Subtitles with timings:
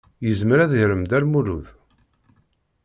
[0.25, 1.65] Yezmer ad yarem Dda Lmulud?